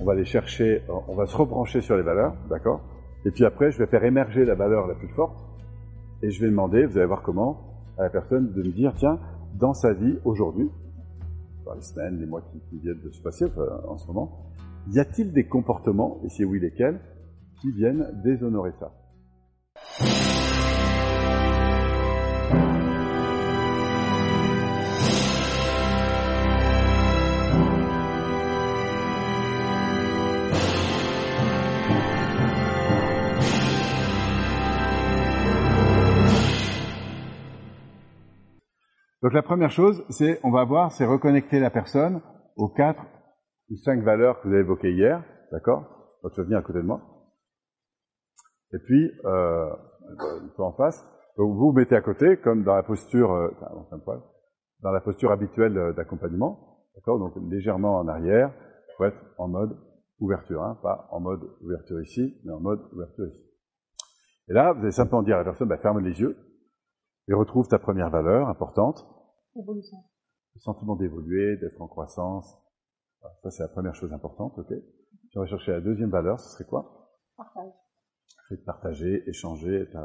[0.00, 2.80] on va aller chercher, on va se rebrancher sur les valeurs, d'accord?
[3.24, 5.36] Et puis après, je vais faire émerger la valeur la plus forte,
[6.22, 9.18] et je vais demander, vous allez voir comment, à la personne de me dire, tiens,
[9.54, 10.70] dans sa vie aujourd'hui,
[11.66, 13.44] dans les semaines, les mois qui, viennent de se passer
[13.86, 14.52] en ce moment,
[14.90, 17.00] y a-t-il des comportements, et si oui lesquels,
[17.60, 18.92] qui viennent déshonorer ça?
[39.30, 42.20] Donc la première chose, c'est, on va voir, c'est reconnecter la personne
[42.56, 43.00] aux quatre
[43.70, 45.84] ou cinq valeurs que vous avez évoquées hier, d'accord?
[46.24, 47.00] Donc tu vas venir à côté de moi.
[48.72, 49.70] Et puis, euh,
[50.42, 51.00] une fois en face,
[51.36, 53.50] donc vous vous mettez à côté, comme dans la posture, euh,
[54.82, 57.20] dans la posture habituelle euh, d'accompagnement, d'accord?
[57.20, 58.52] Donc légèrement en arrière,
[58.96, 59.78] pour être en mode
[60.18, 63.44] ouverture, hein, pas en mode ouverture ici, mais en mode ouverture ici.
[64.48, 66.36] Et là, vous allez simplement dire à la personne, bah, ferme les yeux,
[67.28, 69.06] et retrouve ta première valeur importante.
[69.56, 69.98] Évolution.
[70.54, 72.56] Le sentiment d'évoluer, d'être en croissance.
[73.42, 74.72] Ça, c'est la première chose importante, ok
[75.30, 77.10] Tu vas chercher la deuxième valeur, ce serait quoi?
[77.36, 77.72] Partage.
[78.48, 79.96] C'est de partager, échanger, être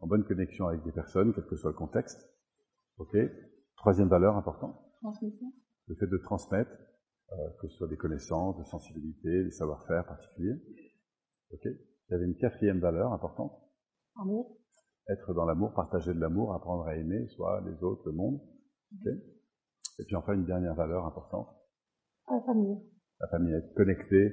[0.00, 2.20] en bonne connexion avec des personnes, quel que soit le contexte.
[2.98, 3.16] Ok
[3.76, 4.76] Troisième valeur importante.
[5.00, 5.52] Transmission.
[5.88, 6.70] Le fait de transmettre,
[7.32, 10.60] euh, que ce soit des connaissances, des sensibilités, des savoir-faire particuliers.
[11.52, 13.52] Ok Il y avait une quatrième valeur importante.
[14.16, 14.58] Amour
[15.08, 18.40] être dans l'amour, partager de l'amour, apprendre à aimer soit les autres, le monde.
[19.98, 21.48] Et puis enfin une dernière valeur importante.
[22.30, 22.78] La famille.
[23.20, 24.32] La famille, être connecté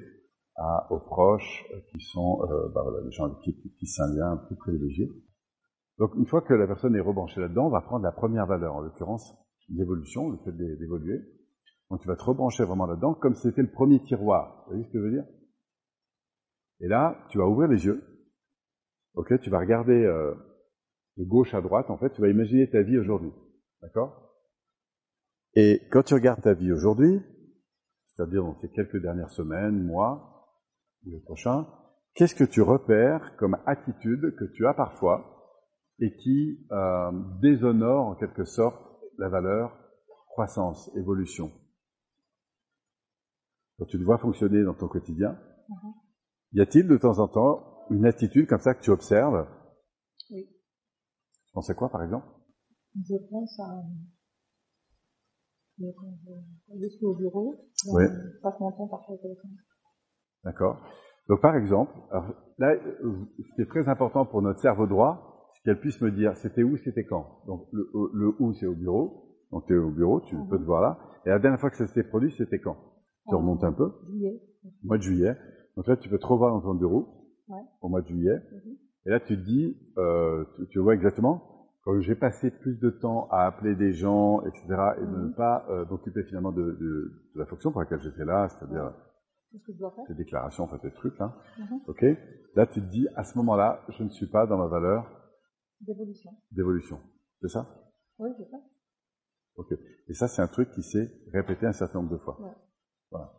[0.55, 4.13] à, aux proches euh, qui sont euh, bah voilà, les gens avec qui qui un
[4.13, 5.09] lien plus privilégié.
[5.97, 8.75] Donc une fois que la personne est rebranchée là-dedans, on va prendre la première valeur,
[8.75, 9.35] en l'occurrence
[9.69, 11.21] l'évolution, le fait d'évoluer.
[11.89, 14.63] Donc tu vas te rebrancher vraiment là-dedans comme si c'était le premier tiroir.
[14.65, 15.25] Vous voyez ce que je veux dire?
[16.81, 18.03] Et là, tu vas ouvrir les yeux.
[19.15, 20.33] Ok, tu vas regarder euh,
[21.17, 23.31] de gauche à droite, en fait, tu vas imaginer ta vie aujourd'hui.
[23.81, 24.28] D'accord?
[25.61, 27.19] Et quand tu regardes ta vie aujourd'hui,
[28.05, 30.47] c'est-à-dire dans ces quelques dernières semaines, mois,
[31.05, 31.67] ou les prochains,
[32.13, 35.59] qu'est-ce que tu repères comme attitude que tu as parfois
[35.99, 37.11] et qui euh,
[37.41, 38.81] déshonore en quelque sorte
[39.17, 39.77] la valeur
[40.29, 41.51] croissance, évolution?
[43.77, 45.37] Quand tu te vois fonctionner dans ton quotidien,
[45.69, 45.93] mm-hmm.
[46.53, 49.45] y a-t-il de temps en temps une attitude comme ça que tu observes?
[50.31, 50.47] Oui.
[51.47, 52.27] Tu pensais quoi, par exemple?
[52.95, 53.83] Je pense à...
[55.79, 57.55] Je suis au bureau,
[57.87, 58.03] oui.
[58.05, 59.51] je passe mon temps par le téléphone.
[60.43, 60.81] D'accord.
[61.27, 65.63] Donc, par exemple, alors, là, ce qui est très important pour notre cerveau droit, c'est
[65.63, 67.41] qu'elle puisse me dire c'était où, c'était quand.
[67.47, 69.37] Donc, le, le où, c'est au bureau.
[69.51, 70.99] Donc, tu es au bureau, tu peux te voir là.
[71.25, 72.77] Et la dernière fois que ça s'était produit, c'était quand?
[73.27, 74.41] Tu remontes un peu Juillet.
[74.83, 75.35] Mois de juillet.
[75.75, 77.07] Donc là, tu peux te revoir dans ton bureau
[77.47, 77.61] ouais.
[77.81, 78.35] au mois de juillet.
[78.51, 78.77] Mhm.
[79.05, 81.58] Et là, tu te dis, euh, tu, vois exactement,
[82.01, 84.63] j'ai passé plus de temps à appeler des gens, etc.,
[84.97, 85.33] et de ne Mhm.
[85.33, 86.77] pas euh, m'occuper finalement de, de,
[87.35, 88.93] de la fonction pour laquelle j'étais là, c'est-à-dire
[90.07, 91.79] tes déclarations, enfin tes trucs, là, Mhm.
[91.87, 92.05] ok
[92.55, 95.05] Là, tu te dis, à ce moment-là, je ne suis pas dans ma valeur
[95.81, 96.31] D'évolution.
[96.51, 96.99] d'évolution.
[97.41, 97.65] C'est ça?
[98.17, 98.57] Oui, c'est ça.
[99.55, 99.71] Ok.
[100.07, 102.39] Et ça, c'est un truc qui s'est répété un certain nombre de fois.
[102.41, 102.55] Ouais.
[103.11, 103.31] Voilà.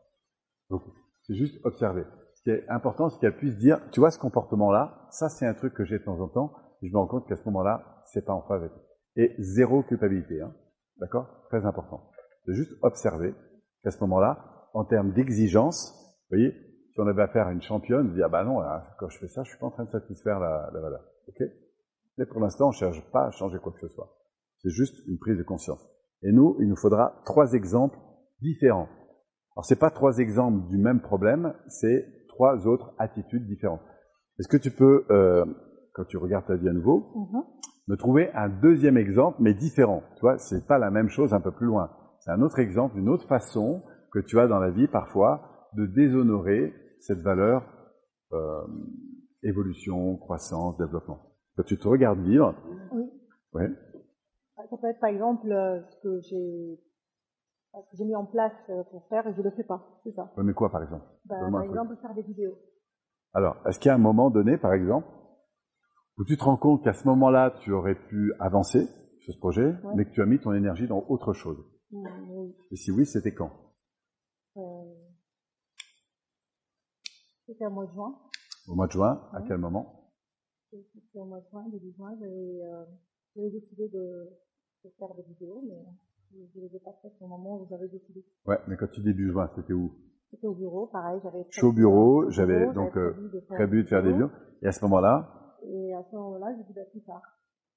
[0.71, 0.83] Donc,
[1.23, 2.05] c'est juste observer.
[2.35, 5.55] Ce qui est important, c'est qu'elle puisse dire, tu vois ce comportement-là, ça c'est un
[5.55, 6.53] truc que j'ai de temps en temps,
[6.89, 8.73] je me rends compte qu'à ce moment-là, c'est pas en phase avec.
[9.17, 10.55] Et zéro culpabilité, hein.
[10.99, 11.27] D'accord?
[11.49, 12.11] Très important.
[12.45, 13.35] C'est juste observer
[13.83, 15.93] qu'à ce moment-là, en termes d'exigence,
[16.31, 16.53] vous voyez,
[16.93, 18.61] si on avait affaire à une championne, on dit, ah bah non,
[18.99, 21.05] quand je fais ça, je suis pas en train de satisfaire la, la valeur.
[21.29, 21.43] Ok?
[22.19, 24.17] Mais pour l'instant, on cherche pas à changer quoi que ce soit.
[24.63, 25.83] C'est juste une prise de conscience.
[26.23, 27.99] Et nous, il nous faudra trois exemples
[28.43, 28.89] différents.
[29.57, 33.81] Alors, c'est pas trois exemples du même problème, c'est trois autres attitudes différentes.
[34.39, 35.45] Est-ce que tu peux, euh,
[35.95, 37.43] quand tu regardes ta vie à nouveau, Mhm.
[37.89, 41.41] me trouver un deuxième exemple, mais différent Tu vois, c'est pas la même chose un
[41.41, 41.91] peu plus loin.
[42.21, 45.87] C'est un autre exemple, une autre façon que tu as dans la vie parfois de
[45.87, 47.65] déshonorer cette valeur
[48.33, 48.61] euh,
[49.43, 51.19] évolution, croissance, développement.
[51.57, 52.55] Quand tu te regardes vivre,
[52.93, 53.05] Oui.
[53.55, 53.71] ouais,
[54.57, 56.79] Ça peut être par exemple euh, ce que j'ai
[57.73, 59.81] ce que j'ai mis en place euh, pour faire et je le fais pas.
[60.05, 60.31] C'est ça.
[60.37, 61.05] ouais, mais quoi par exemple?
[61.25, 62.59] Bah, par exemple, faire des vidéos.
[63.33, 65.07] Alors, est-ce qu'il y a un moment donné, par exemple,
[66.21, 68.87] où tu te rends compte qu'à ce moment-là, tu aurais pu avancer
[69.21, 69.95] sur ce projet, Ouais.
[69.97, 71.59] mais que tu as mis ton énergie dans autre chose
[71.93, 72.55] oui.
[72.71, 73.51] Et si oui, c'était quand?
[74.57, 74.61] Euh,
[77.47, 78.15] C'était au mois de juin.
[78.69, 80.13] Au mois de juin À quel moment?
[80.71, 82.15] C'était au mois de juin, début juin.
[82.21, 82.63] J'avais
[83.47, 84.29] euh, décidé de,
[84.85, 85.83] de faire des vidéos, mais
[86.55, 88.25] je ne les ai pas faites au moment où j'avais décidé.
[88.47, 89.93] Ouais, mais quand tu dis début juin, c'était où?
[90.31, 93.57] J'étais au bureau, pareil, j'avais Je suis au bureau, j'avais donc euh, prévu de faire
[93.57, 94.31] prévu de faire des vidéos.
[94.63, 97.23] Et à ce moment-là, Et à ce moment-là, je dis bah, plus tard.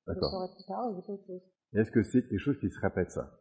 [0.07, 0.31] Je d'accord.
[0.31, 1.41] ferai plus tard et je fais autre chose.
[1.73, 3.31] Est-ce que c'est quelque chose qui se répète ça?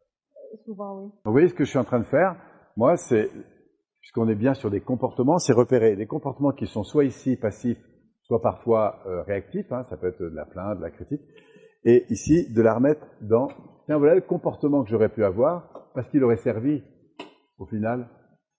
[0.52, 1.10] Et souvent, oui.
[1.24, 2.36] Vous voyez ce que je suis en train de faire?
[2.76, 3.30] Moi, c'est,
[4.00, 7.82] puisqu'on est bien sur des comportements, c'est repérer des comportements qui sont soit ici passifs,
[8.22, 11.22] soit parfois euh, réactifs, hein, ça peut être de la plainte, de la critique,
[11.84, 13.48] et ici, de la remettre dans,
[13.86, 16.82] tiens, voilà le comportement que j'aurais pu avoir, parce qu'il aurait servi,
[17.58, 18.08] au final,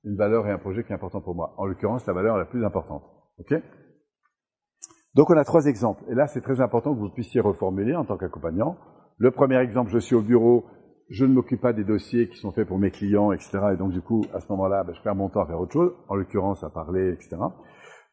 [0.03, 1.55] une valeur et un projet qui est important pour moi.
[1.57, 3.03] En l'occurrence, la valeur la plus importante.
[3.39, 3.53] Ok?
[5.15, 6.03] Donc, on a trois exemples.
[6.09, 8.77] Et là, c'est très important que vous puissiez reformuler en tant qu'accompagnant.
[9.17, 10.65] Le premier exemple, je suis au bureau,
[11.09, 13.59] je ne m'occupe pas des dossiers qui sont faits pour mes clients, etc.
[13.73, 15.73] Et donc, du coup, à ce moment-là, ben, je perds mon temps à faire autre
[15.73, 17.37] chose, en l'occurrence à parler, etc.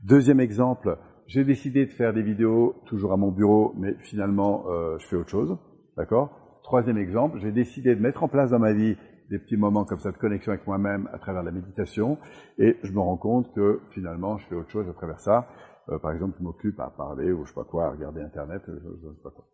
[0.02, 4.98] Deuxième exemple, j'ai décidé de faire des vidéos toujours à mon bureau, mais finalement, euh,
[4.98, 5.56] je fais autre chose.
[5.96, 6.30] D'accord?
[6.62, 8.96] Troisième exemple, j'ai décidé de mettre en place dans ma vie
[9.30, 12.18] des petits moments comme ça de connexion avec moi-même à travers la méditation,
[12.58, 15.46] et je me rends compte que finalement, je fais autre chose à travers ça.
[15.88, 18.62] Euh, par exemple, je m'occupe à parler ou je sais pas quoi, à regarder Internet,
[18.66, 19.48] je, je, je sais pas quoi.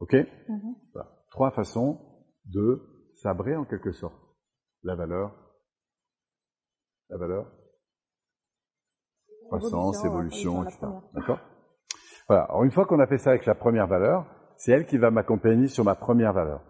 [0.00, 0.14] Ok
[0.48, 0.74] Mhm.
[0.94, 1.08] voilà.
[1.30, 2.00] Trois façons
[2.46, 2.82] de
[3.14, 4.18] sabrer en quelque sorte
[4.82, 5.32] la valeur,
[7.10, 7.46] la valeur,
[9.46, 10.86] croissance, évolution, la etc.
[11.12, 11.38] D'accord
[12.28, 12.44] Voilà.
[12.44, 14.24] Alors une fois qu'on a fait ça avec la première valeur,
[14.56, 16.62] c'est elle qui va m'accompagner sur ma première valeur.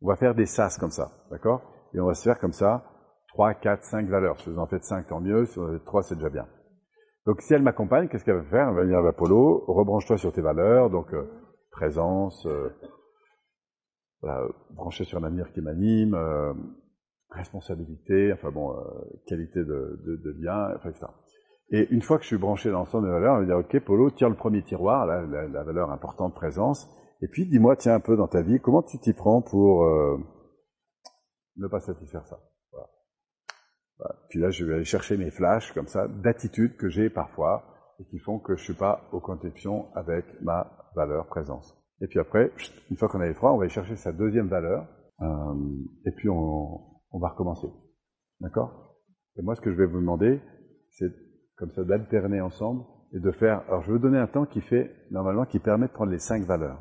[0.00, 1.62] On va faire des sas comme ça, d'accord?
[1.94, 2.84] Et on va se faire comme ça,
[3.28, 4.38] 3, 4, 5 valeurs.
[4.40, 5.44] Si vous en faites 5, tant mieux.
[5.46, 6.48] Si vous en faites 3, c'est déjà bien.
[7.26, 8.68] Donc si elle m'accompagne, qu'est-ce qu'elle va faire?
[8.68, 11.24] Elle va vers Polo, rebranche-toi sur tes valeurs, donc euh,
[11.70, 12.68] présence, euh,
[14.20, 16.52] voilà, brancher sur un avenir qui m'anime, euh,
[17.30, 18.82] responsabilité, enfin bon, euh,
[19.26, 21.06] qualité de, de, de lien, enfin, etc.
[21.70, 23.78] Et une fois que je suis branché dans l'ensemble des valeurs, on va dire, OK,
[23.84, 26.88] Polo, tire le premier tiroir, là, la, la valeur importante, présence,
[27.22, 30.18] et puis dis-moi, tiens, un peu dans ta vie, comment tu t'y prends pour euh,
[31.56, 32.40] ne pas satisfaire ça?
[34.32, 37.64] Puis là, je vais aller chercher mes flashs, comme ça, d'attitudes que j'ai parfois,
[38.00, 41.76] et qui font que je suis pas aux conceptions avec ma valeur présence.
[42.00, 42.50] Et puis après,
[42.90, 44.88] une fois qu'on a les trois, on va aller chercher sa deuxième valeur,
[45.20, 45.26] euh,
[46.06, 46.80] et puis on,
[47.10, 47.68] on va recommencer.
[48.40, 48.96] D'accord?
[49.36, 50.40] Et moi, ce que je vais vous demander,
[50.92, 51.12] c'est
[51.58, 53.60] comme ça d'alterner ensemble et de faire.
[53.68, 56.18] Alors, je vais vous donner un temps qui fait normalement qui permet de prendre les
[56.18, 56.80] cinq valeurs.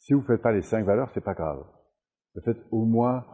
[0.00, 1.64] Si vous ne faites pas les cinq valeurs, c'est pas grave.
[2.44, 3.24] Faites au moins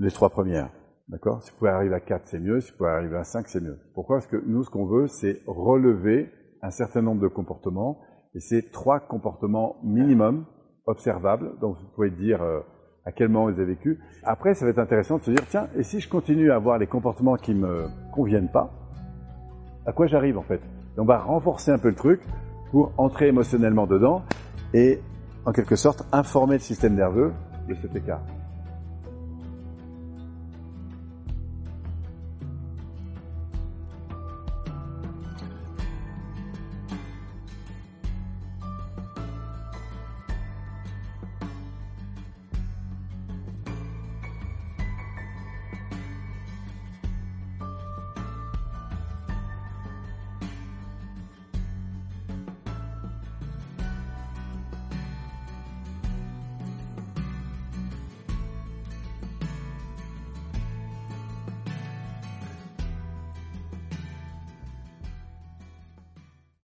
[0.00, 0.72] les trois premières.
[1.08, 1.42] D'accord?
[1.42, 2.60] Si vous pouvez arriver à quatre, c'est mieux.
[2.60, 3.78] Si vous pouvez arriver à cinq, c'est mieux.
[3.94, 4.16] Pourquoi?
[4.16, 6.30] Parce que nous, ce qu'on veut, c'est relever
[6.62, 7.98] un certain nombre de comportements.
[8.34, 10.46] Et c'est trois comportements minimum
[10.86, 11.58] observables.
[11.60, 12.60] Donc, vous pouvez dire euh,
[13.04, 13.98] à quel moment vous avez vécu.
[14.22, 16.78] Après, ça va être intéressant de se dire, tiens, et si je continue à avoir
[16.78, 18.70] les comportements qui me conviennent pas,
[19.86, 20.60] à quoi j'arrive en fait?
[20.96, 22.20] Et On va renforcer un peu le truc
[22.70, 24.22] pour entrer émotionnellement dedans
[24.72, 25.00] et
[25.44, 27.32] en quelque sorte informer le système nerveux
[27.68, 28.22] de cet écart.